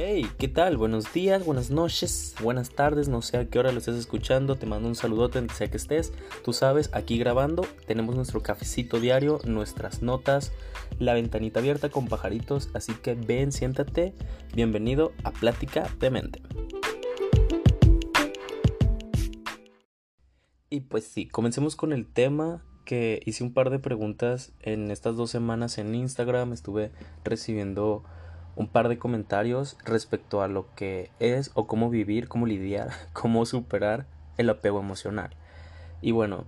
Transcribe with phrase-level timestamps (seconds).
[0.00, 0.76] Hey, ¿qué tal?
[0.76, 4.64] Buenos días, buenas noches, buenas tardes, no sé a qué hora lo estés escuchando, te
[4.64, 6.12] mando un saludote donde sea que estés.
[6.44, 10.52] Tú sabes, aquí grabando tenemos nuestro cafecito diario, nuestras notas,
[11.00, 14.14] la ventanita abierta con pajaritos, así que ven, siéntate,
[14.54, 16.42] bienvenido a Plática de Mente.
[20.70, 25.16] Y pues sí, comencemos con el tema que hice un par de preguntas en estas
[25.16, 26.92] dos semanas en Instagram, estuve
[27.24, 28.04] recibiendo
[28.58, 33.46] un par de comentarios respecto a lo que es o cómo vivir, cómo lidiar, cómo
[33.46, 35.30] superar el apego emocional.
[36.02, 36.44] Y bueno,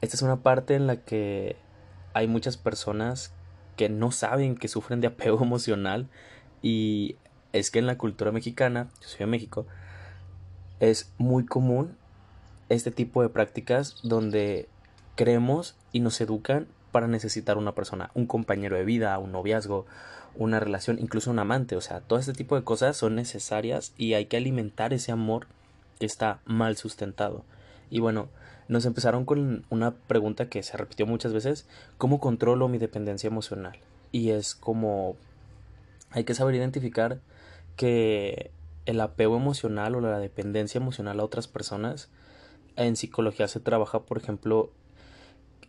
[0.00, 1.56] esta es una parte en la que
[2.14, 3.34] hay muchas personas
[3.76, 6.08] que no saben que sufren de apego emocional
[6.62, 7.16] y
[7.52, 9.66] es que en la cultura mexicana, yo soy de México,
[10.80, 11.96] es muy común
[12.70, 14.66] este tipo de prácticas donde
[15.14, 19.84] creemos y nos educan para necesitar una persona, un compañero de vida, un noviazgo,
[20.36, 21.74] una relación, incluso un amante.
[21.74, 25.48] O sea, todo este tipo de cosas son necesarias y hay que alimentar ese amor
[25.98, 27.44] que está mal sustentado.
[27.90, 28.28] Y bueno,
[28.68, 31.66] nos empezaron con una pregunta que se repitió muchas veces,
[31.98, 33.76] ¿cómo controlo mi dependencia emocional?
[34.12, 35.16] Y es como
[36.12, 37.18] hay que saber identificar
[37.74, 38.52] que
[38.86, 42.08] el apego emocional o la dependencia emocional a otras personas
[42.76, 44.70] en psicología se trabaja, por ejemplo,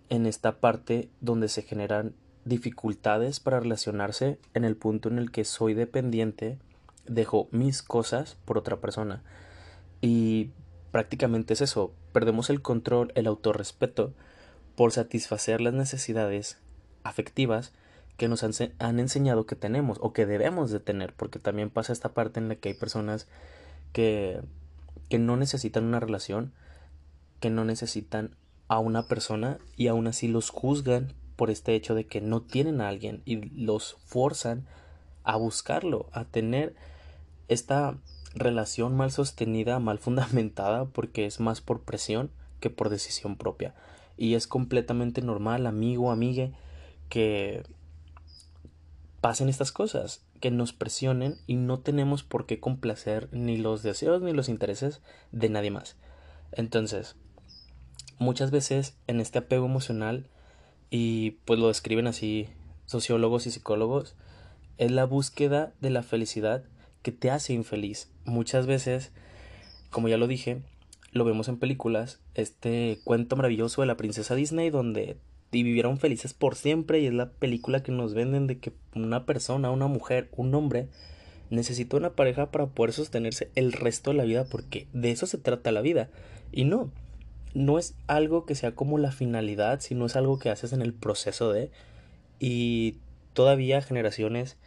[0.09, 2.13] en esta parte donde se generan
[2.45, 6.59] dificultades para relacionarse en el punto en el que soy dependiente,
[7.07, 9.23] dejo mis cosas por otra persona.
[10.01, 10.51] Y
[10.91, 14.13] prácticamente es eso, perdemos el control, el autorrespeto
[14.75, 16.59] por satisfacer las necesidades
[17.03, 17.73] afectivas
[18.17, 21.93] que nos han, han, enseñado que tenemos o que debemos de tener, porque también pasa
[21.93, 23.27] esta parte en la que hay personas
[23.91, 24.39] que,
[25.09, 26.53] que no necesitan una relación,
[27.39, 28.35] que no necesitan
[28.67, 32.81] a una persona y aún así los juzgan por este hecho de que no tienen
[32.81, 34.65] a alguien y los forzan
[35.23, 36.75] a buscarlo, a tener
[37.47, 37.97] esta
[38.33, 43.73] relación mal sostenida, mal fundamentada, porque es más por presión que por decisión propia.
[44.17, 46.53] Y es completamente normal, amigo, amigue,
[47.09, 47.63] que
[49.19, 54.21] pasen estas cosas, que nos presionen y no tenemos por qué complacer ni los deseos
[54.21, 55.95] ni los intereses de nadie más.
[56.51, 57.15] Entonces,
[58.17, 60.27] muchas veces en este apego emocional
[60.89, 62.47] y pues lo describen así
[62.85, 64.15] sociólogos y psicólogos,
[64.77, 66.63] es la búsqueda de la felicidad
[67.01, 68.11] que te hace infeliz.
[68.25, 69.11] Muchas veces,
[69.89, 70.61] como ya lo dije,
[71.11, 75.17] lo vemos en películas, este cuento maravilloso de la princesa Disney donde
[75.51, 79.71] vivieron felices por siempre y es la película que nos venden de que una persona,
[79.71, 80.89] una mujer, un hombre
[81.49, 85.37] necesita una pareja para poder sostenerse el resto de la vida porque de eso se
[85.37, 86.09] trata la vida.
[86.51, 86.91] Y no,
[87.55, 90.93] no es algo que sea como la finalidad, sino es algo que haces en el
[90.93, 91.71] proceso de
[92.37, 92.97] y
[93.33, 94.57] todavía generaciones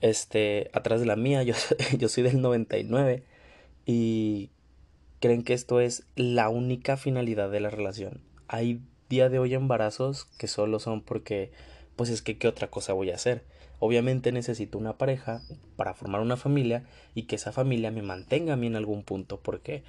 [0.00, 1.54] este atrás de la mía, yo,
[1.96, 3.22] yo soy del 99
[3.84, 4.50] y
[5.20, 8.22] creen que esto es la única finalidad de la relación.
[8.48, 11.52] Hay día de hoy embarazos que solo son porque
[11.96, 13.44] pues es que qué otra cosa voy a hacer.
[13.78, 15.42] Obviamente necesito una pareja
[15.76, 19.38] para formar una familia y que esa familia me mantenga a mí en algún punto
[19.40, 19.82] porque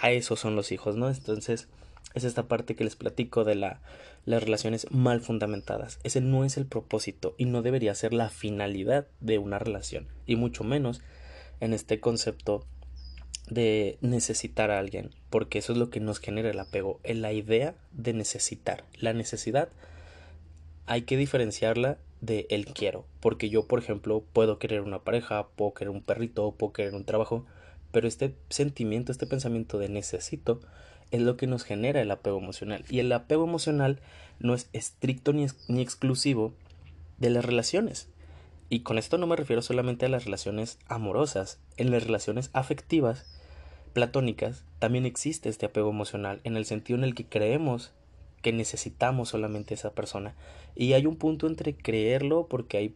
[0.00, 1.08] a eso son los hijos, ¿no?
[1.08, 1.66] Entonces,
[2.14, 3.80] es esta parte que les platico de la,
[4.24, 5.98] las relaciones mal fundamentadas.
[6.02, 10.36] Ese no es el propósito y no debería ser la finalidad de una relación, y
[10.36, 11.00] mucho menos
[11.60, 12.64] en este concepto
[13.48, 17.32] de necesitar a alguien, porque eso es lo que nos genera el apego, en la
[17.32, 18.84] idea de necesitar.
[18.98, 19.70] La necesidad
[20.86, 25.72] hay que diferenciarla de el quiero, porque yo, por ejemplo, puedo querer una pareja, puedo
[25.72, 27.46] querer un perrito, puedo querer un trabajo,
[27.92, 30.60] pero este sentimiento, este pensamiento de necesito
[31.10, 32.84] es lo que nos genera el apego emocional.
[32.88, 34.00] Y el apego emocional
[34.38, 36.52] no es estricto ni, ni exclusivo
[37.18, 38.08] de las relaciones.
[38.70, 41.58] Y con esto no me refiero solamente a las relaciones amorosas.
[41.76, 43.24] En las relaciones afectivas,
[43.92, 47.92] platónicas, también existe este apego emocional, en el sentido en el que creemos
[48.42, 50.34] que necesitamos solamente esa persona.
[50.76, 52.94] Y hay un punto entre creerlo porque hay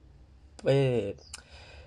[0.66, 1.16] eh,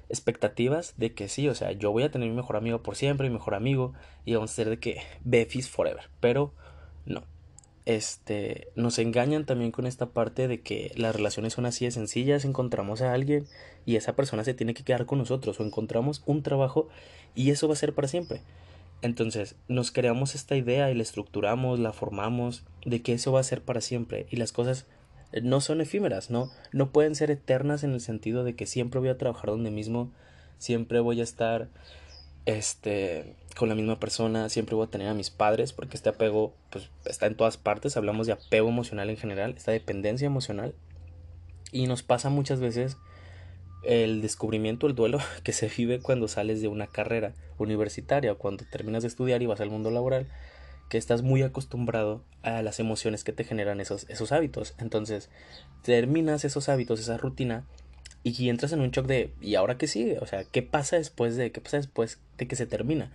[0.10, 3.30] expectativas de que sí, o sea, yo voy a tener mi mejor amigo por siempre,
[3.30, 3.94] mi mejor amigo,
[4.26, 6.54] y vamos a ser de que Befis forever, pero
[7.06, 7.24] no.
[7.86, 12.44] Este, nos engañan también con esta parte de que las relaciones son así de sencillas,
[12.44, 13.46] encontramos a alguien
[13.86, 16.88] y esa persona se tiene que quedar con nosotros o encontramos un trabajo
[17.36, 18.42] y eso va a ser para siempre.
[19.04, 23.44] Entonces, nos creamos esta idea y la estructuramos, la formamos de que eso va a
[23.44, 24.88] ser para siempre y las cosas
[25.44, 29.10] no son efímeras, no, no pueden ser eternas en el sentido de que siempre voy
[29.10, 30.12] a trabajar donde mismo,
[30.58, 31.70] siempre voy a estar
[32.46, 36.54] este con la misma persona, siempre voy a tener a mis padres, porque este apego
[36.70, 40.76] pues está en todas partes, hablamos de apego emocional en general, esta dependencia emocional.
[41.72, 42.98] Y nos pasa muchas veces
[43.84, 48.66] el descubrimiento, el duelo que se vive cuando sales de una carrera universitaria o cuando
[48.70, 50.28] terminas de estudiar y vas al mundo laboral,
[50.90, 54.76] que estás muy acostumbrado a las emociones que te generan esos, esos hábitos.
[54.78, 55.30] Entonces,
[55.82, 57.66] terminas esos hábitos, esa rutina,
[58.24, 60.18] y entras en un shock de ¿y ahora qué sigue?
[60.20, 63.12] O sea, ¿qué pasa después de qué pasa después de que se termina?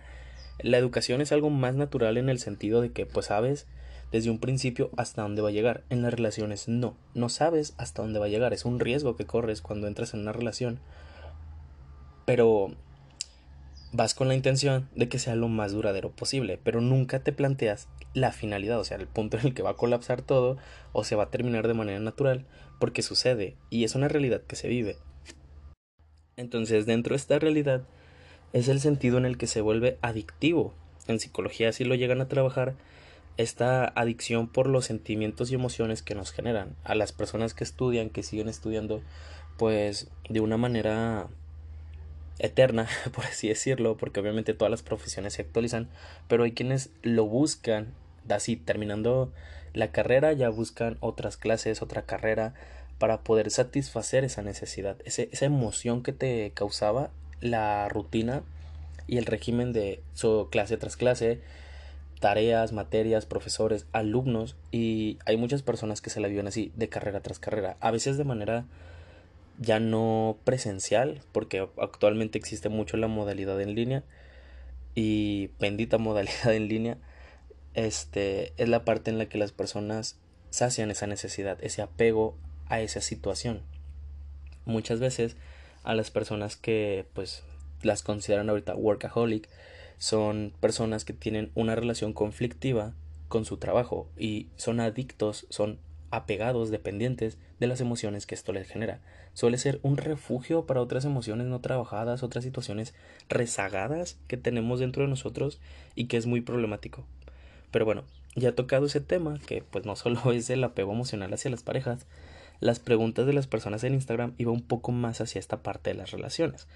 [0.59, 3.67] La educación es algo más natural en el sentido de que pues sabes
[4.11, 5.83] desde un principio hasta dónde va a llegar.
[5.89, 8.53] En las relaciones no, no sabes hasta dónde va a llegar.
[8.53, 10.79] Es un riesgo que corres cuando entras en una relación.
[12.25, 12.73] Pero
[13.91, 17.87] vas con la intención de que sea lo más duradero posible, pero nunca te planteas
[18.13, 20.57] la finalidad, o sea, el punto en el que va a colapsar todo
[20.93, 22.45] o se va a terminar de manera natural,
[22.79, 24.97] porque sucede y es una realidad que se vive.
[26.37, 27.83] Entonces, dentro de esta realidad
[28.53, 30.73] es el sentido en el que se vuelve adictivo.
[31.07, 32.75] En psicología si lo llegan a trabajar
[33.37, 38.09] esta adicción por los sentimientos y emociones que nos generan a las personas que estudian,
[38.09, 39.01] que siguen estudiando,
[39.57, 41.27] pues de una manera
[42.39, 45.89] eterna, por así decirlo, porque obviamente todas las profesiones se actualizan,
[46.27, 47.93] pero hay quienes lo buscan,
[48.29, 49.31] así terminando
[49.73, 52.53] la carrera ya buscan otras clases, otra carrera
[52.97, 58.43] para poder satisfacer esa necesidad, esa emoción que te causaba la rutina
[59.07, 61.39] y el régimen de su clase tras clase,
[62.19, 67.21] tareas, materias, profesores, alumnos y hay muchas personas que se la viven así de carrera
[67.21, 68.65] tras carrera, a veces de manera
[69.61, 74.03] ya no presencial, porque actualmente existe mucho la modalidad en línea
[74.95, 76.97] y bendita modalidad en línea,
[77.75, 80.17] este es la parte en la que las personas
[80.49, 82.35] sacian esa necesidad, ese apego
[82.67, 83.61] a esa situación.
[84.65, 85.37] Muchas veces
[85.83, 87.43] a las personas que pues
[87.83, 89.47] las consideran ahorita workaholic
[89.97, 92.93] son personas que tienen una relación conflictiva
[93.27, 95.79] con su trabajo y son adictos, son
[96.09, 98.99] apegados, dependientes de las emociones que esto les genera.
[99.33, 102.93] Suele ser un refugio para otras emociones no trabajadas, otras situaciones
[103.29, 105.59] rezagadas que tenemos dentro de nosotros
[105.95, 107.05] y que es muy problemático.
[107.71, 108.03] Pero bueno,
[108.35, 112.05] ya tocado ese tema, que pues no solo es el apego emocional hacia las parejas,
[112.59, 115.95] las preguntas de las personas en Instagram iba un poco más hacia esta parte de
[115.95, 116.67] las relaciones.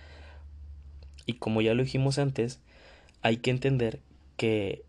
[1.26, 2.60] Y como ya lo dijimos antes,
[3.22, 4.00] hay que entender
[4.38, 4.84] que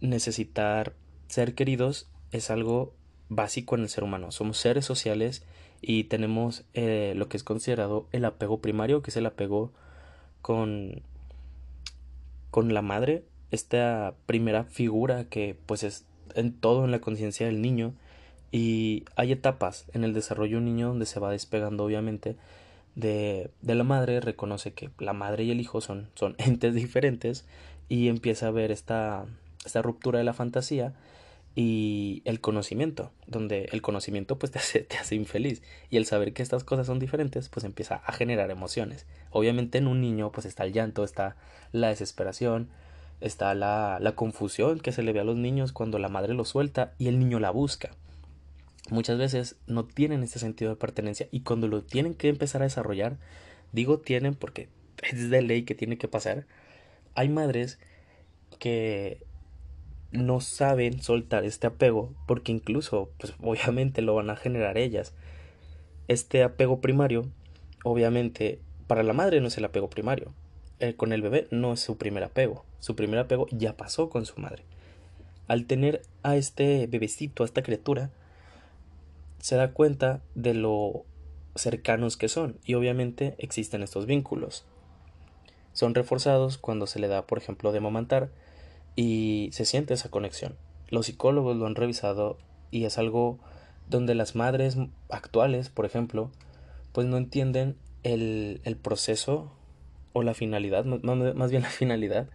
[0.00, 0.94] necesitar
[1.28, 2.94] ser queridos es algo
[3.28, 4.30] básico en el ser humano.
[4.30, 5.44] Somos seres sociales
[5.86, 9.72] y tenemos eh, lo que es considerado el apego primario, que es el apego
[10.42, 11.02] con,
[12.50, 17.60] con la madre, esta primera figura que pues es en todo en la conciencia del
[17.60, 17.94] niño.
[18.50, 22.36] Y hay etapas en el desarrollo de un niño donde se va despegando obviamente
[22.94, 27.44] de, de la madre, reconoce que la madre y el hijo son, son entes diferentes
[27.88, 29.26] y empieza a ver esta,
[29.64, 30.94] esta ruptura de la fantasía
[31.56, 36.64] y el conocimiento, donde el conocimiento pues te hace, infeliz y el saber que estas
[36.64, 39.06] cosas son diferentes pues empieza a generar emociones.
[39.30, 41.36] Obviamente en un niño pues está el llanto, está
[41.72, 42.68] la desesperación,
[43.20, 46.92] está la, confusión que se le ve a los niños cuando la madre lo suelta
[46.98, 47.90] y el niño la busca.
[48.90, 52.64] Muchas veces no tienen este sentido de pertenencia y cuando lo tienen que empezar a
[52.64, 53.16] desarrollar,
[53.72, 54.68] digo tienen porque
[55.10, 56.46] es de ley que tiene que pasar,
[57.14, 57.78] hay madres
[58.58, 59.22] que
[60.14, 65.12] no saben soltar este apego porque incluso pues obviamente lo van a generar ellas.
[66.08, 67.26] Este apego primario
[67.84, 70.32] obviamente para la madre no es el apego primario.
[70.80, 72.64] Eh, con el bebé no es su primer apego.
[72.80, 74.64] Su primer apego ya pasó con su madre.
[75.46, 78.10] Al tener a este bebecito a esta criatura
[79.38, 81.04] se da cuenta de lo
[81.54, 84.64] cercanos que son y obviamente existen estos vínculos.
[85.72, 88.30] Son reforzados cuando se le da por ejemplo de mamantar
[88.96, 90.56] y se siente esa conexión.
[90.88, 92.38] Los psicólogos lo han revisado
[92.70, 93.38] y es algo
[93.88, 94.76] donde las madres
[95.10, 96.30] actuales, por ejemplo,
[96.92, 99.52] pues no entienden el, el proceso
[100.12, 102.28] o la finalidad, más bien la finalidad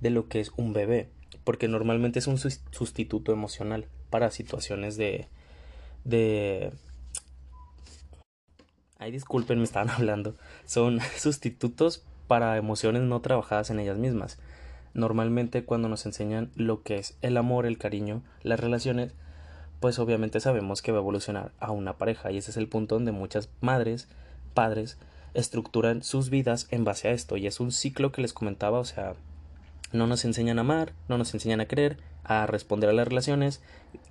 [0.00, 1.10] de lo que es un bebé,
[1.44, 5.28] porque normalmente es un sustituto emocional para situaciones de...
[6.04, 6.72] de
[8.98, 10.34] Ay, disculpen, me estaban hablando.
[10.64, 14.38] Son sustitutos para emociones no trabajadas en ellas mismas.
[14.94, 19.12] Normalmente cuando nos enseñan lo que es el amor, el cariño, las relaciones,
[19.80, 22.30] pues obviamente sabemos que va a evolucionar a una pareja.
[22.30, 24.08] Y ese es el punto donde muchas madres,
[24.54, 24.98] padres,
[25.34, 27.36] estructuran sus vidas en base a esto.
[27.36, 29.14] Y es un ciclo que les comentaba, o sea,
[29.92, 33.62] no nos enseñan a amar, no nos enseñan a querer, a responder a las relaciones,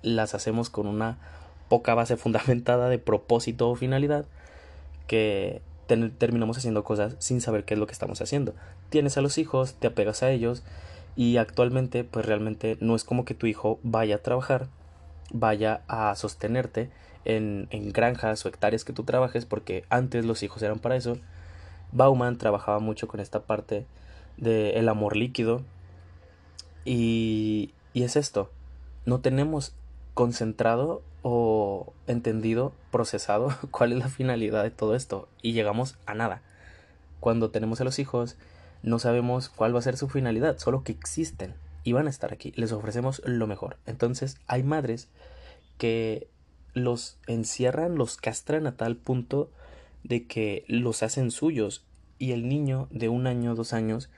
[0.02, 1.18] las hacemos con una
[1.68, 4.26] poca base fundamentada de propósito o finalidad
[5.06, 8.54] que terminamos haciendo cosas sin saber qué es lo que estamos haciendo.
[8.90, 10.62] Tienes a los hijos, te apegas a ellos
[11.16, 14.68] y actualmente pues realmente no es como que tu hijo vaya a trabajar,
[15.32, 16.90] vaya a sostenerte
[17.24, 21.18] en, granjas o hectáreas que tú trabajes, porque antes los hijos eran para eso.
[21.92, 23.86] Bauman trabajaba mucho con esta parte
[24.36, 25.62] del el amor líquido.
[26.84, 28.50] Y es esto,
[29.04, 29.74] no tenemos
[30.14, 36.42] concentrado o entendido, procesado cuál es la finalidad de todo esto y llegamos a nada.
[37.20, 38.36] Cuando tenemos a los hijos,
[38.82, 42.32] no sabemos cuál va a ser su finalidad, solo que existen y van a estar
[42.32, 42.52] aquí.
[42.56, 43.78] Les ofrecemos lo mejor.
[43.86, 45.08] Entonces, hay madres
[45.78, 46.28] que
[46.74, 49.50] los encierran, los castran a tal punto
[50.04, 51.84] de que los hacen suyos
[52.18, 54.10] y el niño de un año, dos años,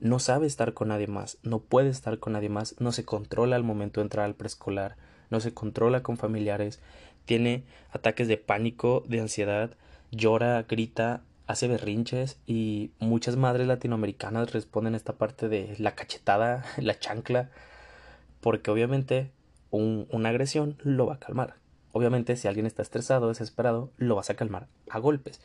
[0.00, 3.56] no sabe estar con nadie más, no puede estar con nadie más, no se controla
[3.56, 4.96] al momento de entrar al preescolar,
[5.32, 6.78] no se controla con familiares,
[7.24, 9.70] tiene ataques de pánico, de ansiedad,
[10.12, 16.64] llora, grita, hace berrinches y muchas madres latinoamericanas responden a esta parte de la cachetada,
[16.76, 17.50] la chancla,
[18.40, 19.32] porque obviamente
[19.70, 21.54] una agresión lo va a calmar.
[21.92, 25.40] Obviamente si alguien está estresado, desesperado, lo vas a calmar a golpes.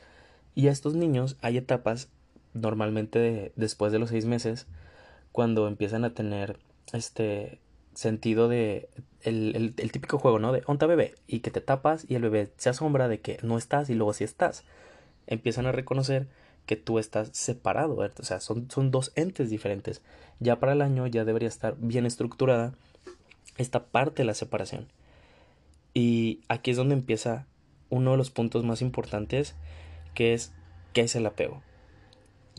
[0.54, 2.10] Y a estos niños hay etapas,
[2.54, 4.68] normalmente después de los seis meses,
[5.32, 6.60] cuando empiezan a tener
[6.92, 7.60] este
[7.98, 8.90] sentido de
[9.24, 10.52] el, el, típico juego, ¿no?
[10.52, 13.58] De onta bebé y que te tapas y el bebé se asombra de que no
[13.58, 14.64] estás y luego sí estás.
[15.26, 16.28] Empiezan a reconocer
[16.68, 20.04] que tú estás separado, o sea, son, son dos entes diferentes.
[20.40, 22.76] Ya para el año ya debería estar bien estructurada
[23.58, 24.88] esta parte de la separación.
[25.96, 27.48] Y aquí es donde empieza
[27.90, 29.56] uno de los puntos más importantes,
[30.14, 30.54] que es
[30.94, 31.64] qué es el apego.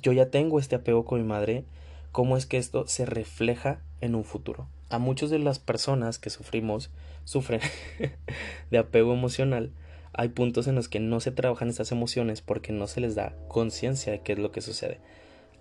[0.03, 1.65] Yo ya tengo este apego con mi madre,
[2.11, 4.69] ¿cómo es que esto se refleja en un futuro?
[4.91, 6.91] A muchas de las personas que sufrimos,
[7.25, 7.61] sufren
[8.71, 9.73] de apego emocional,
[10.13, 13.37] hay puntos en los que no se trabajan estas emociones porque no se les da
[13.49, 15.01] conciencia de qué es lo que sucede.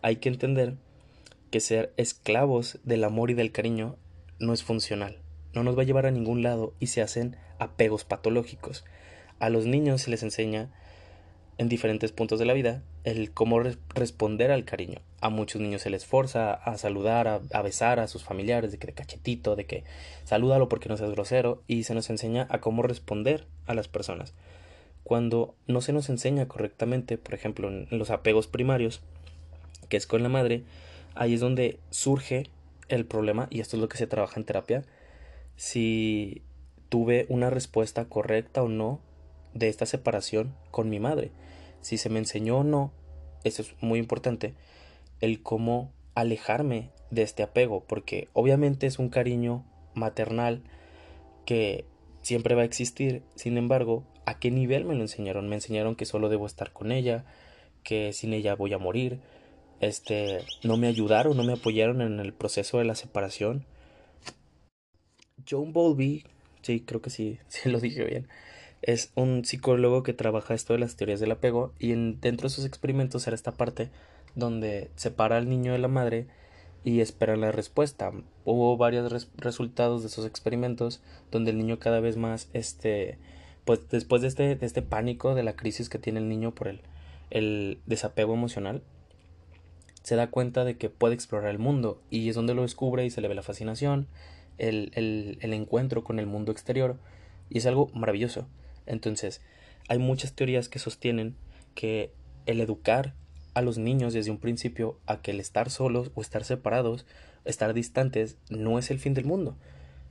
[0.01, 0.75] Hay que entender
[1.51, 3.98] que ser esclavos del amor y del cariño
[4.39, 5.19] no es funcional,
[5.53, 8.86] no nos va a llevar a ningún lado y se hacen apegos patológicos.
[9.39, 10.72] A los niños se les enseña
[11.58, 13.60] en diferentes puntos de la vida el cómo
[13.96, 15.00] responder al cariño.
[15.22, 18.88] A muchos niños se les forza a saludar, a, besar a sus familiares, de que
[18.88, 19.84] de cachetito, de que
[20.24, 24.34] salúdalo porque no seas grosero, y se nos enseña a cómo responder a las personas.
[25.04, 29.02] Cuando no se nos enseña correctamente, por ejemplo, en los apegos primarios,
[29.90, 30.64] que es con la madre,
[31.16, 32.50] ahí es donde surge
[32.90, 34.84] el problema, y esto es lo que se trabaja en terapia,
[35.56, 36.42] si
[36.90, 39.00] tuve una respuesta correcta o no
[39.54, 41.32] de esta separación con mi madre
[41.82, 42.92] si se me enseñó o no,
[43.44, 44.54] eso es muy importante,
[45.22, 49.63] el cómo alejarme de este apego, porque obviamente es un cariño
[49.94, 50.63] maternal
[51.46, 51.86] que
[52.22, 55.48] siempre va a existir, sin embargo, ¿a qué nivel me lo enseñaron?
[55.48, 57.24] Me enseñaron que solo debo estar con ella,
[57.84, 59.22] que sin ella voy a morir,
[59.80, 63.66] este, no me ayudaron, no me apoyaron en el proceso de la separación.
[65.50, 66.25] John Bowlby,
[66.63, 68.27] sí, creo que sí, sí lo dije bien,
[68.81, 72.53] es un psicólogo que trabaja esto de las teorías del apego y en, dentro de
[72.53, 73.89] sus experimentos era esta parte
[74.36, 76.27] donde separa al niño de la madre
[76.84, 78.12] y espera la respuesta.
[78.46, 83.17] Hubo varios resultados de esos experimentos donde el niño cada vez más, este,
[83.65, 86.67] pues después de este, de este pánico, de la crisis que tiene el niño por
[86.67, 86.81] el,
[87.29, 88.84] el desapego emocional,
[90.03, 93.10] se da cuenta de que puede explorar el mundo y es donde lo descubre y
[93.10, 94.07] se le ve la fascinación,
[94.57, 96.96] el, el, el encuentro con el mundo exterior
[97.50, 98.48] y es algo maravilloso.
[98.88, 99.41] Entonces,
[99.88, 101.36] hay muchas teorías que sostienen
[101.75, 102.12] que
[102.46, 103.13] el educar
[103.53, 107.06] a los niños desde un principio a que el estar solos o estar separados,
[107.46, 109.58] estar distantes, no es el fin del mundo.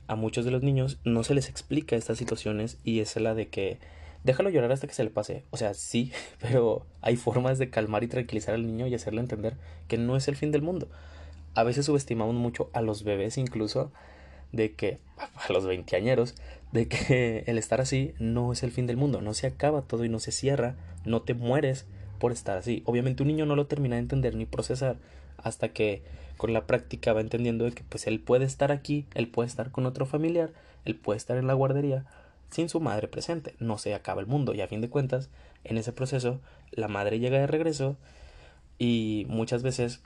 [0.08, 3.48] A muchos de los niños no se les explica estas situaciones y es la de
[3.48, 3.78] que
[4.24, 5.44] déjalo llorar hasta que se le pase.
[5.50, 9.56] O sea, sí, pero hay formas de calmar y tranquilizar al niño y hacerle entender
[9.88, 10.88] que no es el fin del mundo.
[11.54, 13.92] A veces subestimamos mucho a los bebés incluso
[14.52, 14.98] de que
[15.48, 16.34] a los veinteañeros
[16.72, 20.04] de que el estar así no es el fin del mundo, no se acaba todo
[20.04, 21.86] y no se cierra, no te mueres
[22.18, 22.82] por estar así.
[22.86, 24.96] Obviamente un niño no lo termina de entender ni procesar
[25.38, 26.02] hasta que
[26.36, 29.70] con la práctica va entendiendo de que pues él puede estar aquí, él puede estar
[29.70, 30.52] con otro familiar,
[30.84, 32.04] él puede estar en la guardería
[32.50, 35.30] sin su madre presente, no se acaba el mundo y a fin de cuentas
[35.64, 37.96] en ese proceso la madre llega de regreso
[38.78, 40.00] y muchas veces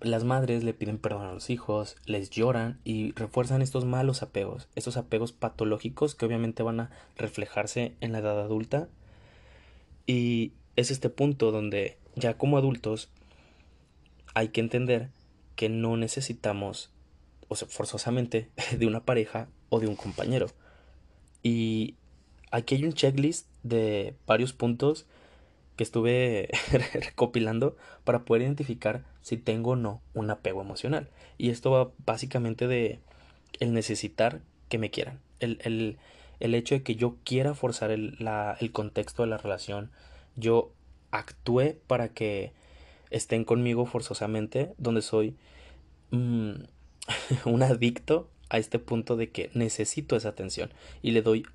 [0.00, 4.68] las madres le piden perdón a los hijos, les lloran y refuerzan estos malos apegos,
[4.76, 8.88] estos apegos patológicos que obviamente van a reflejarse en la edad adulta.
[10.06, 13.10] Y es este punto donde ya como adultos
[14.34, 15.10] hay que entender
[15.56, 16.90] que no necesitamos,
[17.48, 20.46] o sea, forzosamente, de una pareja o de un compañero.
[21.42, 21.96] Y
[22.52, 25.06] aquí hay un checklist de varios puntos
[25.78, 26.50] que estuve
[26.92, 31.08] recopilando para poder identificar si tengo o no un apego emocional.
[31.38, 32.98] Y esto va básicamente de
[33.60, 35.96] el necesitar que me quieran, el,
[36.40, 39.90] el hecho de que yo quiera forzar el, la, el contexto de la relación,
[40.36, 40.72] yo
[41.10, 42.52] actúe para que
[43.10, 45.36] estén conmigo forzosamente, donde soy
[46.10, 46.52] mm,
[47.44, 51.46] un adicto a este punto de que necesito esa atención y le doy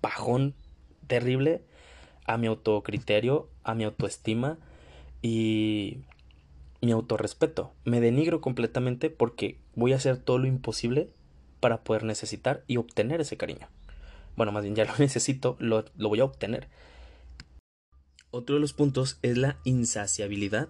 [0.00, 0.54] bajón
[1.06, 1.62] terrible
[2.24, 4.58] a mi autocriterio, a mi autoestima
[5.22, 5.98] y
[6.80, 7.72] mi autorrespeto.
[7.84, 11.10] Me denigro completamente porque voy a hacer todo lo imposible
[11.60, 13.68] para poder necesitar y obtener ese cariño.
[14.36, 16.68] Bueno, más bien ya lo necesito, lo, lo voy a obtener.
[18.30, 20.68] Otro de los puntos es la insaciabilidad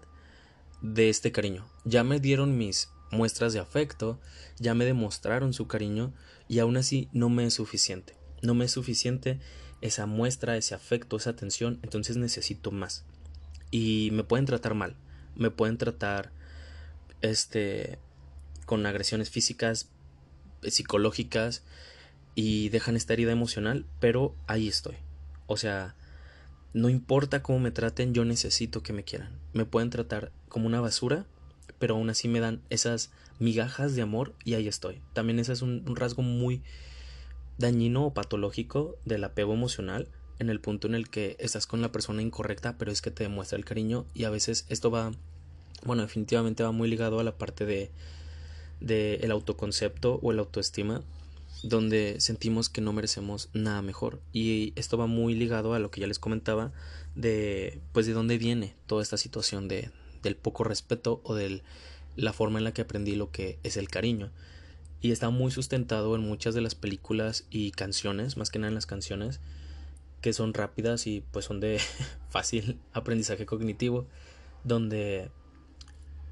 [0.80, 1.66] de este cariño.
[1.84, 4.18] Ya me dieron mis muestras de afecto,
[4.58, 6.12] ya me demostraron su cariño
[6.48, 8.14] y aún así no me es suficiente.
[8.42, 9.40] No me es suficiente
[9.80, 13.04] esa muestra, ese afecto, esa atención, entonces necesito más.
[13.70, 14.96] Y me pueden tratar mal,
[15.36, 16.32] me pueden tratar
[17.22, 17.98] este
[18.66, 19.88] con agresiones físicas,
[20.62, 21.62] psicológicas
[22.34, 24.96] y dejan esta herida emocional, pero ahí estoy.
[25.46, 25.96] O sea,
[26.72, 29.38] no importa cómo me traten, yo necesito que me quieran.
[29.52, 31.26] Me pueden tratar como una basura,
[31.78, 33.10] pero aún así me dan esas
[33.40, 35.00] migajas de amor y ahí estoy.
[35.12, 36.62] También ese es un, rasgo muy
[37.60, 41.92] dañino o patológico del apego emocional en el punto en el que estás con la
[41.92, 45.12] persona incorrecta, pero es que te demuestra el cariño y a veces esto va,
[45.84, 47.90] bueno, definitivamente va muy ligado a la parte de,
[48.80, 51.02] de el autoconcepto o el autoestima
[51.62, 54.22] donde sentimos que no merecemos nada mejor.
[54.32, 56.72] Y esto va muy ligado a lo que ya les comentaba
[57.14, 59.90] de pues de dónde viene toda esta situación de
[60.22, 61.62] del poco respeto o de
[62.16, 64.30] la forma en la que aprendí lo que es el cariño
[65.00, 68.74] y está muy sustentado en muchas de las películas y canciones más que nada en
[68.74, 69.40] las canciones
[70.20, 71.80] que son rápidas y pues son de
[72.28, 74.06] fácil aprendizaje cognitivo
[74.64, 75.30] donde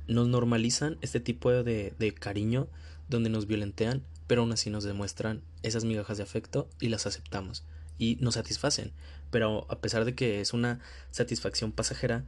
[0.07, 2.69] nos normalizan este tipo de, de cariño
[3.09, 7.65] donde nos violentean pero aún así nos demuestran esas migajas de afecto y las aceptamos
[7.99, 8.93] y nos satisfacen.
[9.31, 12.25] Pero a pesar de que es una satisfacción pasajera,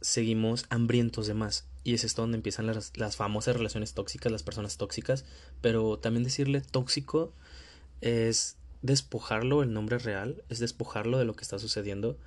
[0.00, 1.66] seguimos hambrientos de más.
[1.88, 5.24] Y es esto donde empiezan las, las famosas relaciones tóxicas, las personas tóxicas.
[5.62, 7.32] Pero también decirle tóxico
[8.02, 12.18] es despojarlo el nombre real, es despojarlo de lo que está sucediendo,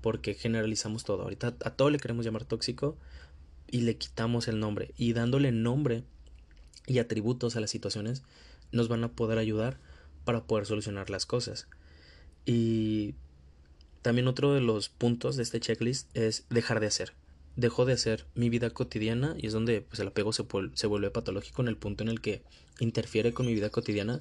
[0.00, 1.24] porque generalizamos todo.
[1.24, 2.96] Ahorita a todo le queremos llamar tóxico
[3.70, 4.94] y le quitamos el nombre.
[4.96, 6.02] Y dándole nombre
[6.86, 8.22] y atributos a las situaciones
[8.72, 9.80] nos van a poder ayudar
[10.24, 11.68] para poder solucionar las cosas.
[12.46, 13.16] Y
[14.00, 17.12] también otro de los puntos de este checklist es dejar de hacer.
[17.56, 21.10] Dejo de hacer mi vida cotidiana y es donde pues, el apego se, se vuelve
[21.10, 22.42] patológico en el punto en el que
[22.78, 24.20] interfiere con mi vida cotidiana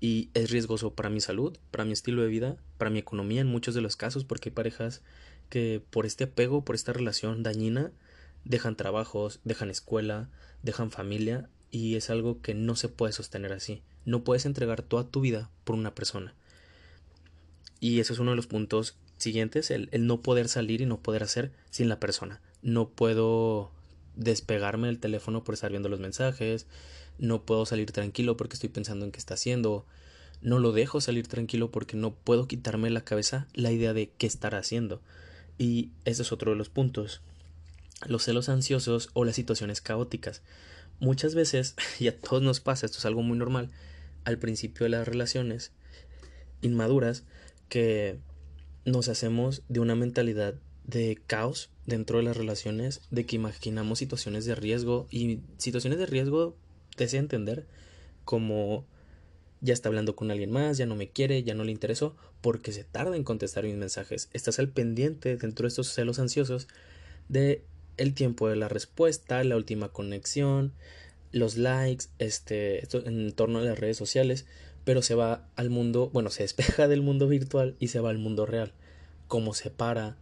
[0.00, 3.48] y es riesgoso para mi salud, para mi estilo de vida, para mi economía en
[3.48, 5.02] muchos de los casos porque hay parejas
[5.48, 7.92] que por este apego, por esta relación dañina,
[8.44, 10.28] dejan trabajos, dejan escuela,
[10.62, 13.82] dejan familia y es algo que no se puede sostener así.
[14.04, 16.34] No puedes entregar toda tu vida por una persona.
[17.80, 21.22] Y eso es uno de los puntos siguientes, el, no poder salir y no poder
[21.22, 22.40] hacer sin la persona.
[22.62, 23.70] No puedo
[24.16, 26.66] despegarme del teléfono por estar viendo los mensajes,
[27.18, 29.86] no puedo salir tranquilo porque estoy pensando en qué está haciendo,
[30.40, 34.10] no lo dejo salir tranquilo porque no puedo quitarme de la cabeza la idea de
[34.10, 35.00] qué estará haciendo.
[35.58, 37.20] Y ese es otro de los puntos.
[38.06, 40.42] Los celos ansiosos o las situaciones caóticas.
[41.00, 43.70] Muchas veces, y a todos nos pasa, esto es algo muy normal,
[44.24, 45.72] al principio de las relaciones
[46.62, 47.24] inmaduras,
[47.68, 48.18] que
[48.90, 54.44] nos hacemos de una mentalidad de caos dentro de las relaciones, de que imaginamos situaciones
[54.44, 56.56] de riesgo y situaciones de riesgo
[56.96, 57.66] desea entender
[58.24, 58.86] como
[59.60, 62.72] ya está hablando con alguien más, ya no me quiere, ya no le interesó, porque
[62.72, 64.28] se tarda en contestar mis mensajes.
[64.32, 66.68] Estás al pendiente dentro de estos celos ansiosos
[67.28, 67.64] de
[67.96, 70.72] el tiempo de la respuesta, la última conexión,
[71.32, 74.46] los likes, este, en torno a las redes sociales,
[74.84, 78.18] pero se va al mundo, bueno, se despeja del mundo virtual y se va al
[78.18, 78.72] mundo real.
[79.28, 80.16] Cómo se para,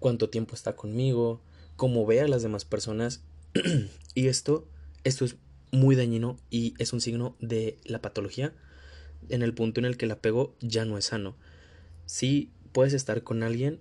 [0.00, 1.40] cuánto tiempo está conmigo,
[1.76, 3.22] cómo ve a las demás personas.
[4.14, 4.66] y esto,
[5.04, 5.36] esto es
[5.70, 8.54] muy dañino y es un signo de la patología
[9.28, 11.36] en el punto en el que el apego ya no es sano.
[12.06, 13.80] Si puedes estar con alguien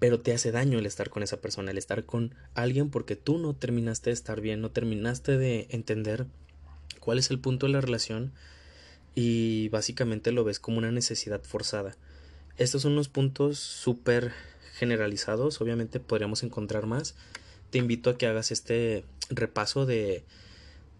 [0.00, 3.38] pero te hace daño el estar con esa persona, el estar con alguien porque tú
[3.38, 6.26] no terminaste de estar bien, no terminaste de entender
[7.00, 8.32] cuál es el punto de la relación
[9.14, 11.96] y básicamente lo ves como una necesidad forzada.
[12.56, 14.32] Estos son unos puntos súper
[14.74, 17.14] generalizados, obviamente podríamos encontrar más.
[17.70, 20.24] Te invito a que hagas este repaso de,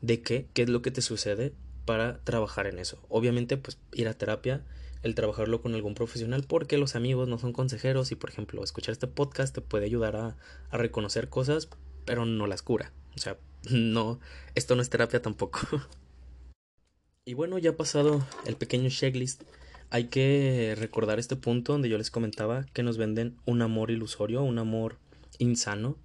[0.00, 1.52] de qué, qué es lo que te sucede
[1.84, 2.98] para trabajar en eso.
[3.08, 4.62] Obviamente, pues ir a terapia
[5.02, 8.92] el trabajarlo con algún profesional porque los amigos no son consejeros y por ejemplo escuchar
[8.92, 10.36] este podcast te puede ayudar a,
[10.68, 11.70] a reconocer cosas
[12.04, 12.92] pero no las cura.
[13.14, 13.38] O sea,
[13.70, 14.20] no,
[14.54, 15.60] esto no es terapia tampoco.
[17.24, 19.42] y bueno, ya pasado el pequeño checklist,
[19.90, 24.42] hay que recordar este punto donde yo les comentaba que nos venden un amor ilusorio,
[24.42, 24.98] un amor
[25.38, 25.96] insano,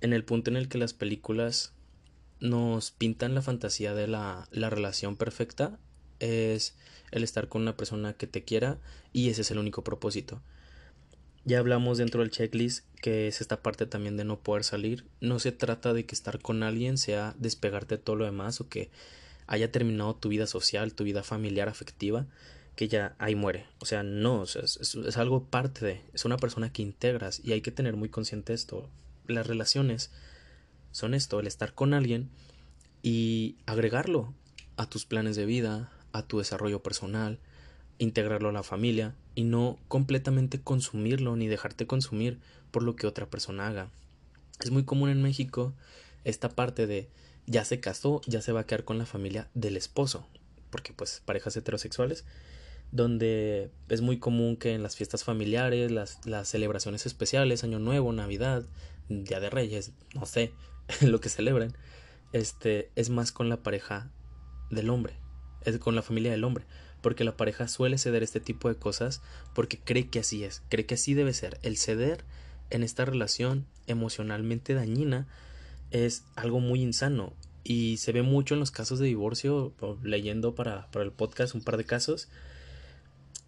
[0.00, 1.72] en el punto en el que las películas
[2.40, 5.78] nos pintan la fantasía de la, la relación perfecta
[6.20, 6.76] es
[7.10, 8.78] el estar con una persona que te quiera
[9.12, 10.42] y ese es el único propósito.
[11.44, 15.06] Ya hablamos dentro del checklist que es esta parte también de no poder salir.
[15.20, 18.68] No se trata de que estar con alguien sea despegarte de todo lo demás o
[18.68, 18.90] que
[19.46, 22.26] haya terminado tu vida social, tu vida familiar, afectiva,
[22.80, 23.66] que ya ahí muere.
[23.78, 27.60] O sea, no, es, es, algo parte de, es una persona que integras y hay
[27.60, 28.88] que tener muy consciente esto.
[29.26, 30.10] Las relaciones
[30.90, 32.30] son esto, el estar con alguien
[33.02, 34.32] y agregarlo
[34.78, 37.38] a tus planes de vida, a tu desarrollo personal,
[37.98, 42.40] integrarlo a la familia y no completamente consumirlo ni dejarte consumir
[42.70, 43.90] por lo que otra persona haga.
[44.60, 45.74] Es muy común en México
[46.24, 47.10] esta parte de
[47.44, 50.26] ya se casó, ya se va a quedar con la familia del esposo,
[50.70, 52.24] porque pues parejas heterosexuales,
[52.92, 58.12] donde es muy común que en las fiestas familiares, las, las celebraciones especiales, Año Nuevo,
[58.12, 58.64] Navidad,
[59.08, 60.52] Día de Reyes, no sé,
[61.00, 61.72] lo que celebren,
[62.32, 64.10] este es más con la pareja
[64.70, 65.14] del hombre,
[65.64, 66.64] es con la familia del hombre,
[67.00, 69.22] porque la pareja suele ceder este tipo de cosas
[69.54, 71.58] porque cree que así es, cree que así debe ser.
[71.62, 72.24] El ceder
[72.70, 75.26] en esta relación emocionalmente dañina
[75.90, 77.32] es algo muy insano
[77.64, 81.62] y se ve mucho en los casos de divorcio, leyendo para, para el podcast un
[81.62, 82.28] par de casos,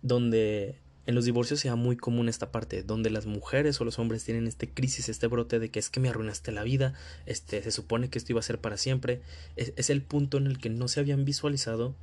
[0.03, 4.25] donde en los divorcios sea muy común esta parte, donde las mujeres o los hombres
[4.25, 6.95] tienen este crisis, este brote de que es que me arruinaste la vida,
[7.27, 9.21] este, se supone que esto iba a ser para siempre,
[9.57, 11.97] es, es el punto en el que no se habían visualizado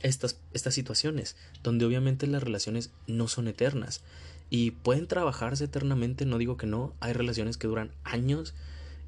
[0.00, 4.02] estas, estas situaciones, donde obviamente las relaciones no son eternas.
[4.48, 8.54] Y pueden trabajarse eternamente, no digo que no, hay relaciones que duran años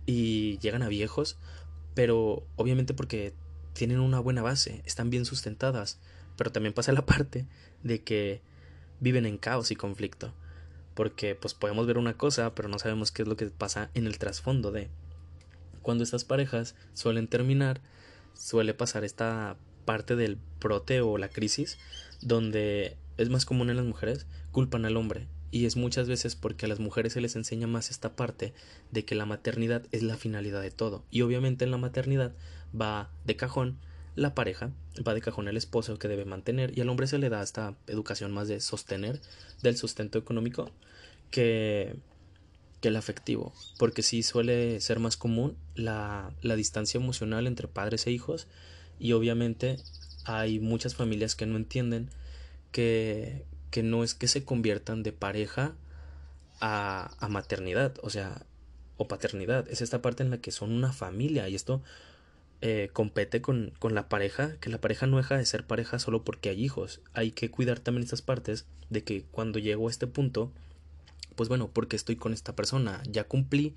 [0.04, 1.38] y llegan a viejos,
[1.94, 3.34] pero obviamente porque
[3.72, 6.00] tienen una buena base, están bien sustentadas,
[6.36, 7.46] pero también pasa la parte
[7.82, 8.40] de que
[9.00, 10.32] viven en caos y conflicto.
[10.94, 14.06] Porque pues podemos ver una cosa, pero no sabemos qué es lo que pasa en
[14.06, 14.88] el trasfondo de.
[15.82, 17.80] Cuando estas parejas suelen terminar,
[18.34, 21.78] suele pasar esta parte del brote o la crisis,
[22.20, 25.28] donde es más común en las mujeres, culpan al hombre.
[25.50, 28.52] Y es muchas veces porque a las mujeres se les enseña más esta parte
[28.90, 31.04] de que la maternidad es la finalidad de todo.
[31.10, 32.34] Y obviamente en la maternidad
[32.78, 33.78] va de cajón
[34.18, 34.72] la pareja
[35.06, 37.76] va de cajón el esposo que debe mantener y al hombre se le da esta
[37.86, 39.20] educación más de sostener
[39.62, 40.70] del sustento económico
[41.30, 41.94] que,
[42.80, 48.06] que el afectivo, porque sí suele ser más común la, la distancia emocional entre padres
[48.06, 48.48] e hijos
[48.98, 49.76] y obviamente
[50.24, 52.10] hay muchas familias que no entienden
[52.72, 55.74] que, que no es que se conviertan de pareja
[56.60, 58.44] a, a maternidad, o sea,
[58.96, 61.82] o paternidad, es esta parte en la que son una familia y esto
[62.60, 66.24] eh, compete con, con, la pareja, que la pareja no deja de ser pareja solo
[66.24, 67.00] porque hay hijos.
[67.12, 70.52] Hay que cuidar también estas partes de que cuando llego a este punto,
[71.36, 73.74] pues bueno, porque estoy con esta persona, ya cumplí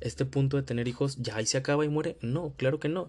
[0.00, 2.16] este punto de tener hijos, ya ahí se acaba y muere.
[2.20, 3.08] No, claro que no.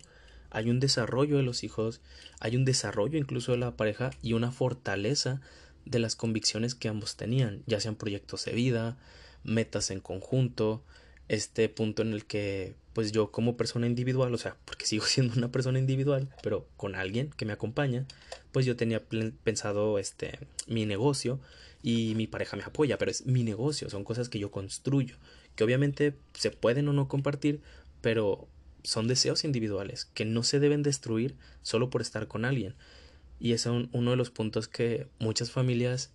[0.50, 2.02] Hay un desarrollo de los hijos,
[2.40, 5.42] hay un desarrollo incluso de la pareja y una fortaleza
[5.86, 8.98] de las convicciones que ambos tenían, ya sean proyectos de vida,
[9.44, 10.84] metas en conjunto,
[11.28, 15.36] este punto en el que pues yo como persona individual, o sea, porque sigo siendo
[15.36, 18.06] una persona individual, pero con alguien que me acompaña,
[18.52, 19.02] pues yo tenía
[19.44, 21.40] pensado este mi negocio
[21.82, 25.18] y mi pareja me apoya, pero es mi negocio, son cosas que yo construyo,
[25.56, 27.62] que obviamente se pueden o no compartir,
[28.02, 28.48] pero
[28.84, 32.76] son deseos individuales que no se deben destruir solo por estar con alguien.
[33.40, 36.12] Y es uno de los puntos que muchas familias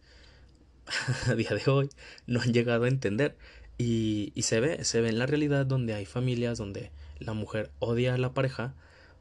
[1.27, 1.91] a día de hoy
[2.27, 3.37] no han llegado a entender.
[3.79, 8.15] Y, se ve, se ve en la realidad donde hay familias donde la mujer odia
[8.15, 8.75] a la pareja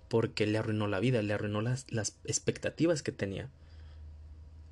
[0.07, 3.49] porque le arruinó la vida, le arruinó las, las expectativas que tenía.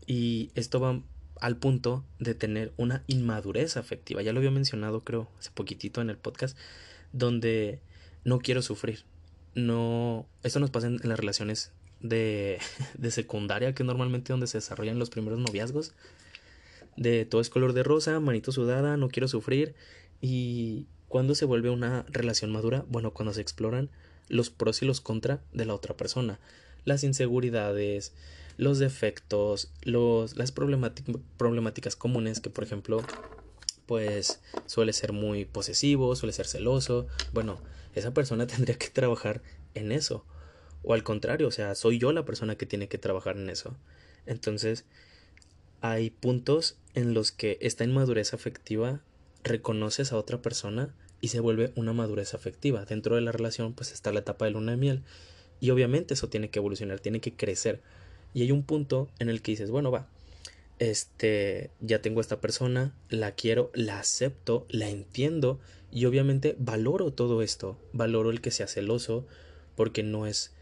[0.07, 1.01] Y esto va
[1.39, 4.23] al punto de tener una inmadurez afectiva.
[4.23, 6.57] Ya lo había mencionado, creo, hace poquitito en el podcast,
[7.13, 7.79] donde
[8.23, 9.03] no quiero sufrir.
[9.53, 12.59] No, esto nos pasa en, las relaciones de,
[12.97, 15.93] de secundaria, que normalmente donde se desarrollan los primeros noviazgos
[16.97, 19.75] de todo es color de rosa, manito sudada, no quiero sufrir.
[20.21, 23.89] Y cuando se vuelve una relación madura, bueno, cuando se exploran
[24.27, 26.39] los pros y los contra de la otra persona,
[26.83, 28.13] las inseguridades,
[28.57, 33.03] los defectos, los, las problemáticas comunes que, por ejemplo,
[33.85, 37.07] pues suele ser muy posesivo, suele ser celoso.
[37.33, 37.59] Bueno,
[37.93, 39.41] esa persona tendría que trabajar
[39.73, 40.25] en eso.
[40.83, 43.75] O al contrario, o sea, soy yo la persona que tiene que trabajar en eso.
[44.25, 44.85] Entonces,
[45.81, 49.01] hay puntos en los que esta inmadurez afectiva
[49.43, 52.85] reconoces a otra persona y se vuelve una madurez afectiva.
[52.85, 55.03] Dentro de la relación pues está la etapa de luna de miel
[55.59, 57.81] y obviamente eso tiene que evolucionar, tiene que crecer.
[58.33, 60.09] Y hay un punto en el que dices, bueno, va,
[60.79, 65.59] este, ya tengo a esta persona, la quiero, la acepto, la entiendo
[65.91, 69.25] y obviamente valoro todo esto, valoro el que sea celoso
[69.75, 70.53] porque no es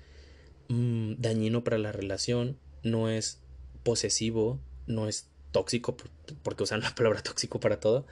[0.67, 3.39] mm, dañino para la relación, no es
[3.83, 5.95] posesivo, no es tóxico,
[6.43, 8.05] porque usan la palabra tóxico para todo,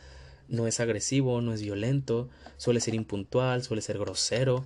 [0.48, 4.66] no es agresivo, no es violento, suele ser impuntual, suele ser grosero,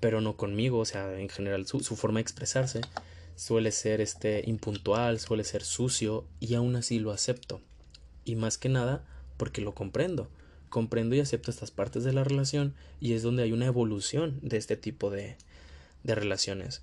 [0.00, 2.80] pero no conmigo, o sea, en general su, forma de expresarse
[3.36, 7.60] suele ser este impuntual, suele ser sucio y aún así lo acepto.
[8.24, 9.04] Y más que nada
[9.36, 10.28] porque lo comprendo.
[10.68, 14.56] Comprendo y acepto estas partes de la relación y es donde hay una evolución de
[14.56, 15.36] este tipo de,
[16.02, 16.82] de relaciones.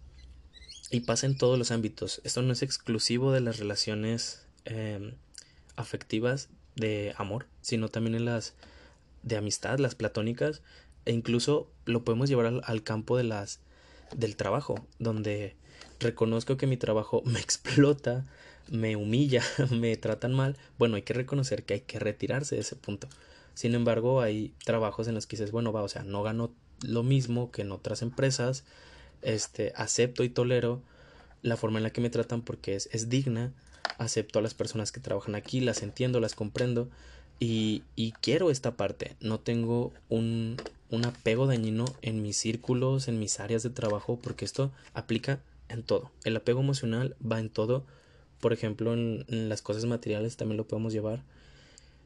[0.90, 2.22] Y pasa en todos los ámbitos.
[2.26, 5.14] Esto no es exclusivo de las relaciones em,
[5.76, 8.54] afectivas de amor, sino también en las
[9.24, 10.62] de amistad, las platónicas,
[11.06, 13.60] e incluso lo podemos llevar al, campo de las
[14.16, 15.56] del trabajo, donde
[16.00, 18.26] reconozco que mi trabajo me explota,
[18.70, 22.76] me humilla, me tratan mal, bueno, hay que reconocer que hay que retirarse de ese
[22.76, 23.08] punto.
[23.54, 27.04] Sin embargo, hay trabajos en los que dices, bueno, va, o sea, no gano lo
[27.04, 28.64] mismo que en otras empresas,
[29.22, 30.82] este, acepto y tolero
[31.42, 33.54] la forma en la que me tratan porque es, es digna,
[34.04, 36.90] acepto a las personas que trabajan aquí, las entiendo, las comprendo
[37.40, 40.58] y, y quiero esta parte, no tengo un,
[40.92, 45.84] un apego dañino en mis círculos, en mis áreas de trabajo, porque esto aplica en
[45.84, 46.12] todo.
[46.24, 47.86] El apego emocional va en todo.
[48.40, 51.24] Por ejemplo, en, las cosas materiales también lo podemos llevar.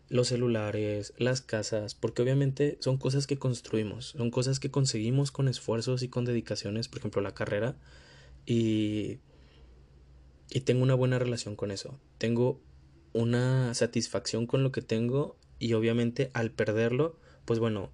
[0.07, 5.47] Los celulares, las casas, porque obviamente son cosas que construimos, son cosas que conseguimos con
[5.47, 7.75] esfuerzos y con dedicaciones, por ejemplo, la carrera.
[8.45, 9.17] Y,
[10.49, 11.99] y tengo una buena relación con eso.
[12.17, 12.59] Tengo
[13.13, 17.91] una satisfacción con lo que tengo y obviamente al perderlo, pues bueno,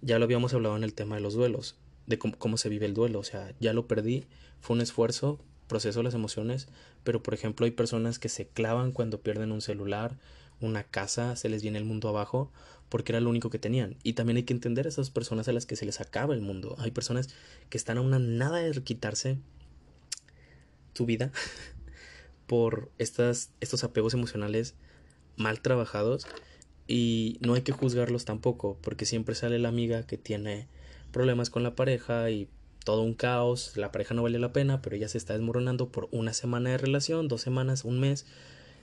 [0.00, 2.86] ya lo habíamos hablado en el tema de los duelos, de cómo, cómo se vive
[2.86, 4.24] el duelo, o sea, ya lo perdí,
[4.60, 5.38] fue un esfuerzo,
[5.68, 6.68] proceso las emociones,
[7.04, 10.18] pero por ejemplo hay personas que se clavan cuando pierden un celular,
[10.60, 12.50] una casa, se les viene el mundo abajo
[12.88, 13.96] porque era lo único que tenían.
[14.02, 16.42] Y también hay que entender a esas personas a las que se les acaba el
[16.42, 16.76] mundo.
[16.78, 17.30] Hay personas
[17.70, 19.38] que están a una nada de quitarse
[20.92, 21.32] tu vida
[22.46, 24.74] por estas, estos apegos emocionales
[25.36, 26.26] mal trabajados
[26.86, 30.68] y no hay que juzgarlos tampoco porque siempre sale la amiga que tiene
[31.12, 32.48] problemas con la pareja y
[32.84, 36.08] todo un caos, la pareja no vale la pena, pero ella se está desmoronando por
[36.10, 38.26] una semana de relación, dos semanas, un mes,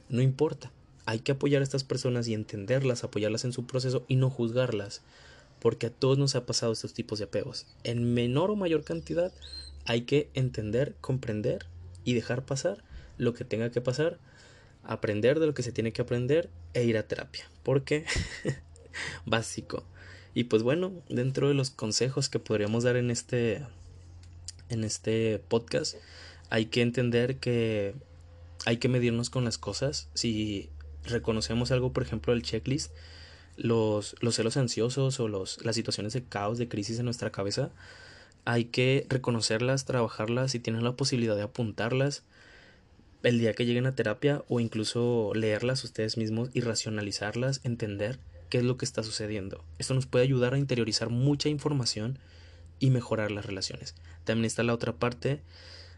[0.08, 0.72] no importa.
[1.06, 5.02] Hay que apoyar a estas personas y entenderlas, apoyarlas en su proceso y no juzgarlas,
[5.60, 7.66] porque a todos nos ha pasado estos tipos de apegos.
[7.84, 9.34] En menor o mayor cantidad
[9.86, 11.66] hay que entender, comprender
[12.06, 12.84] y dejar pasar
[13.20, 14.18] lo que tenga que pasar,
[14.84, 18.06] aprender de lo que se tiene que aprender e ir a terapia, porque
[19.26, 19.84] básico.
[20.34, 23.64] Y pues bueno, dentro de los consejos que podríamos dar en este
[24.70, 25.96] en este podcast,
[26.50, 27.94] hay que entender que
[28.66, 30.10] hay que medirnos con las cosas.
[30.14, 30.70] Si
[31.04, 32.92] reconocemos algo, por ejemplo, el checklist,
[33.58, 37.72] los, los celos ansiosos o los, las situaciones de caos, de crisis en nuestra cabeza,
[38.46, 42.24] hay que reconocerlas, trabajarlas y tienen la posibilidad de apuntarlas
[43.24, 48.60] el día que lleguen a terapia o incluso leerlas ustedes mismos y racionalizarlas, entender qué
[48.60, 49.64] es lo que está sucediendo.
[49.78, 52.20] Esto nos puede ayudar a interiorizar mucha información
[52.80, 53.96] y mejorar las relaciones.
[54.24, 55.42] También está la otra parte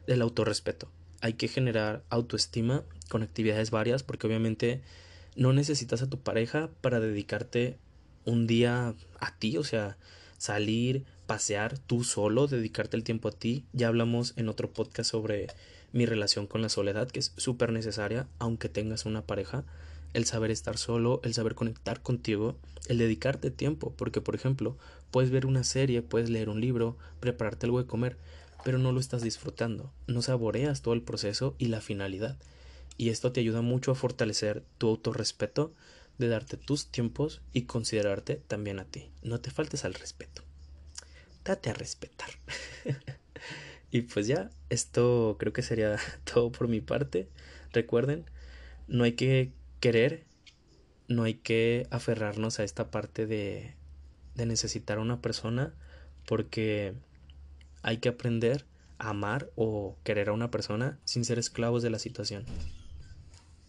[0.07, 0.91] del autorrespeto.
[1.21, 4.81] Hay que generar autoestima con actividades varias porque obviamente
[5.35, 7.77] no necesitas a tu pareja para dedicarte
[8.25, 9.97] un día a ti, o sea,
[10.37, 13.65] salir, pasear tú solo, dedicarte el tiempo a ti.
[13.73, 15.47] Ya hablamos en otro podcast sobre
[15.93, 19.65] mi relación con la soledad, que es súper necesaria, aunque tengas una pareja
[20.13, 24.77] el saber estar solo, el saber conectar contigo, el dedicarte tiempo, porque por ejemplo,
[25.09, 28.17] puedes ver una serie, puedes leer un libro, prepararte algo de comer,
[28.63, 32.37] pero no lo estás disfrutando, no saboreas todo el proceso y la finalidad.
[32.97, 35.73] Y esto te ayuda mucho a fortalecer tu autorrespeto,
[36.17, 39.09] de darte tus tiempos y considerarte también a ti.
[39.23, 40.43] No te faltes al respeto.
[41.43, 42.29] Date a respetar.
[43.91, 47.27] y pues ya, esto creo que sería todo por mi parte.
[47.73, 48.25] Recuerden,
[48.87, 50.23] no hay que querer,
[51.07, 53.75] no hay que aferrarnos a esta parte de,
[54.35, 55.73] de necesitar a una persona
[56.25, 56.93] porque
[57.81, 58.65] hay que aprender
[58.97, 62.45] a amar o querer a una persona sin ser esclavos de la situación.